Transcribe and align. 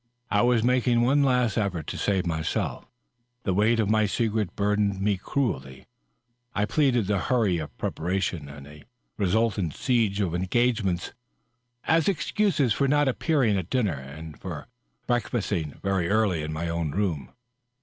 I 0.31 0.41
was 0.41 0.63
making 0.63 1.01
one 1.01 1.21
last 1.21 1.59
effort 1.59 1.85
to 1.85 1.95
save 1.95 2.25
myself; 2.25 2.85
the 3.43 3.53
weight 3.53 3.79
of 3.79 3.87
my 3.87 4.07
secret 4.07 4.55
burdened 4.55 4.99
me 4.99 5.15
cruelly. 5.15 5.85
I 6.55 6.65
pleaded 6.65 7.05
the 7.05 7.19
hurry 7.19 7.59
of 7.59 7.77
preparation 7.77 8.49
and 8.49 8.65
a 8.65 8.83
resultant 9.19 9.73
si^ 9.73 10.19
of 10.19 10.33
engagements 10.33 11.13
as 11.83 12.07
excuses 12.09 12.73
for 12.73 12.87
not 12.87 13.07
appearing 13.07 13.59
at 13.59 13.69
dinner 13.69 13.93
and 13.93 14.41
for 14.41 14.65
break 15.05 15.27
&sting 15.39 15.77
very 15.83 16.09
early 16.09 16.41
in 16.41 16.51
my 16.51 16.67
own 16.67 16.89
room. 16.89 17.33